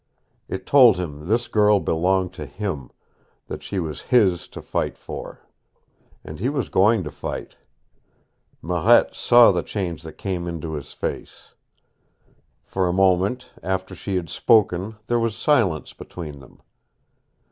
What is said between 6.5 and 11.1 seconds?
going to fight. Marette saw the change that came into his